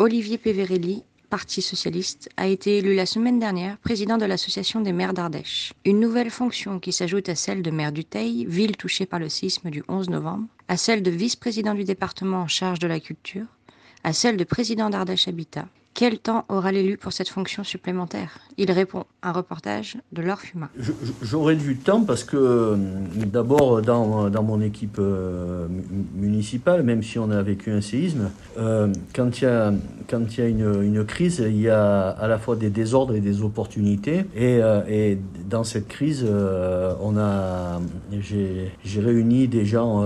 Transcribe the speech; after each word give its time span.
Olivier 0.00 0.38
Peverelli, 0.38 1.02
Parti 1.28 1.60
socialiste, 1.60 2.28
a 2.36 2.46
été 2.46 2.78
élu 2.78 2.94
la 2.94 3.04
semaine 3.04 3.40
dernière 3.40 3.78
président 3.78 4.16
de 4.16 4.26
l'Association 4.26 4.80
des 4.80 4.92
maires 4.92 5.12
d'Ardèche. 5.12 5.72
Une 5.84 5.98
nouvelle 5.98 6.30
fonction 6.30 6.78
qui 6.78 6.92
s'ajoute 6.92 7.28
à 7.28 7.34
celle 7.34 7.62
de 7.62 7.72
maire 7.72 7.90
du 7.90 8.04
Teil, 8.04 8.46
ville 8.46 8.76
touchée 8.76 9.06
par 9.06 9.18
le 9.18 9.28
séisme 9.28 9.70
du 9.70 9.82
11 9.88 10.08
novembre, 10.08 10.46
à 10.68 10.76
celle 10.76 11.02
de 11.02 11.10
vice-président 11.10 11.74
du 11.74 11.82
département 11.82 12.42
en 12.42 12.46
charge 12.46 12.78
de 12.78 12.86
la 12.86 13.00
culture, 13.00 13.46
à 14.04 14.12
celle 14.12 14.36
de 14.36 14.44
président 14.44 14.88
d'Ardèche 14.88 15.26
Habitat. 15.26 15.66
Quel 15.98 16.20
temps 16.20 16.44
aura 16.48 16.70
l'élu 16.70 16.96
pour 16.96 17.12
cette 17.12 17.28
fonction 17.28 17.64
supplémentaire? 17.64 18.38
Il 18.56 18.70
répond, 18.70 19.02
un 19.20 19.32
reportage 19.32 19.96
de 20.12 20.22
Laure 20.22 20.38
J'aurai 21.22 21.56
du 21.56 21.76
temps 21.76 22.04
parce 22.04 22.22
que 22.22 22.36
euh, 22.36 22.76
d'abord 23.26 23.82
dans, 23.82 24.30
dans 24.30 24.44
mon 24.44 24.60
équipe 24.60 24.98
euh, 25.00 25.66
mu- 25.66 25.82
municipale, 26.14 26.84
même 26.84 27.02
si 27.02 27.18
on 27.18 27.32
a 27.32 27.42
vécu 27.42 27.72
un 27.72 27.80
séisme, 27.80 28.30
euh, 28.58 28.92
quand 29.12 29.40
il 29.40 29.42
y 29.42 29.46
a, 29.48 29.72
quand 30.08 30.36
il 30.36 30.38
y 30.38 30.42
a 30.44 30.46
une, 30.46 31.04
crise, 31.04 31.44
il 31.44 31.60
y 31.60 31.68
a 31.68 32.10
à 32.10 32.28
la 32.28 32.38
fois 32.38 32.54
des 32.54 32.70
désordres 32.70 33.16
et 33.16 33.20
des 33.20 33.42
opportunités. 33.42 34.24
Et, 34.36 34.60
et 34.88 35.18
dans 35.50 35.64
cette 35.64 35.88
crise, 35.88 36.24
on 37.00 37.16
a, 37.18 37.80
j'ai 38.12 39.00
réuni 39.00 39.48
des 39.48 39.64
gens 39.64 40.04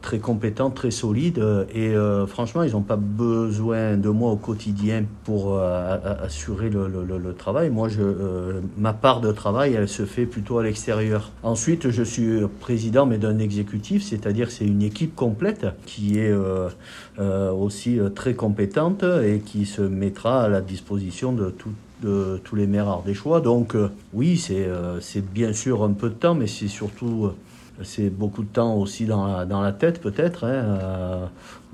très 0.00 0.18
compétents, 0.18 0.70
très 0.70 0.90
solides, 0.90 1.44
et 1.74 1.92
franchement, 2.26 2.62
ils 2.62 2.72
n'ont 2.72 2.80
pas 2.80 2.96
besoin 2.96 3.98
de 3.98 4.08
moi 4.08 4.30
au 4.32 4.36
quotidien 4.36 5.04
pour 5.24 5.54
euh, 5.54 5.96
assurer 6.22 6.70
le, 6.70 7.34
travail. 7.38 7.70
Moi, 7.70 7.88
je, 7.88 8.00
euh, 8.02 8.60
ma 8.76 8.92
part 8.92 9.20
de 9.20 9.32
travail, 9.32 9.74
elle 9.74 9.88
se 9.88 10.04
fait 10.04 10.26
plutôt 10.26 10.58
à 10.58 10.62
l'extérieur. 10.62 11.30
Ensuite, 11.42 11.90
je 11.90 12.02
suis 12.02 12.40
président, 12.60 13.06
mais 13.06 13.18
d'un 13.18 13.38
exécutif, 13.38 14.02
c'est-à-dire 14.02 14.50
c'est 14.50 14.66
une 14.66 14.82
équipe 14.82 15.14
complète 15.14 15.66
qui 15.86 16.18
est 16.18 16.32
euh, 16.32 16.68
euh, 17.18 17.50
aussi 17.52 17.98
euh, 17.98 18.08
très 18.08 18.34
compétente 18.34 19.02
et 19.02 19.40
qui 19.40 19.66
se 19.66 19.82
mettra 19.82 20.44
à 20.44 20.48
la 20.48 20.60
disposition 20.60 21.32
de 21.32 21.54
de 22.02 22.40
tous 22.44 22.56
les 22.56 22.66
maires 22.66 22.88
ardéchois. 22.88 23.40
Donc 23.40 23.74
euh, 23.74 23.90
oui, 24.12 24.36
c'est 24.36 24.66
euh, 24.66 25.00
bien 25.32 25.52
sûr 25.52 25.82
un 25.82 25.92
peu 25.92 26.08
de 26.08 26.14
temps, 26.14 26.34
mais 26.34 26.46
c'est 26.46 26.68
surtout 26.68 27.26
euh, 27.26 27.34
c'est 27.82 28.10
beaucoup 28.10 28.42
de 28.42 28.48
temps 28.48 28.74
aussi 28.74 29.06
dans 29.06 29.46
la, 29.62 29.72
tête 29.72 30.00
peut-être. 30.00 30.44
hein. 30.44 30.48
Euh, 30.48 31.26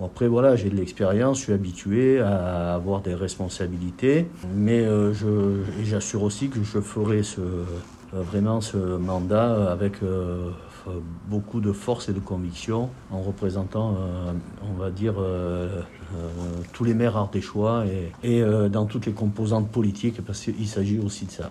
après 0.03 0.29
voilà, 0.29 0.57
j'ai 0.57 0.69
de 0.69 0.77
l'expérience, 0.77 1.39
je 1.39 1.45
suis 1.45 1.53
habitué 1.53 2.21
à 2.21 2.75
avoir 2.75 3.01
des 3.01 3.15
responsabilités, 3.15 4.27
mais 4.55 4.85
euh, 4.85 5.13
j'assure 5.83 6.23
aussi 6.23 6.49
que 6.49 6.63
je 6.63 6.81
ferai 6.81 7.23
euh, 7.39 7.65
vraiment 8.13 8.61
ce 8.61 8.77
mandat 8.77 9.71
avec 9.71 9.97
beaucoup 11.29 11.61
de 11.61 11.73
force 11.73 12.09
et 12.09 12.13
de 12.13 12.21
conviction 12.21 12.91
en 13.11 13.21
représentant, 13.21 13.97
on 14.63 14.81
va 14.81 14.91
dire, 14.91 15.15
tous 16.73 16.85
les 16.85 16.95
maires 16.95 17.17
ardéchois 17.17 17.85
et, 18.23 18.39
et 18.39 18.45
dans 18.71 18.87
toutes 18.87 19.07
les 19.07 19.13
composantes 19.13 19.69
politiques 19.69 20.25
parce 20.25 20.41
qu'il 20.43 20.69
s'agit 20.69 21.01
aussi 21.01 21.27
de 21.27 21.33
ça. 21.33 21.51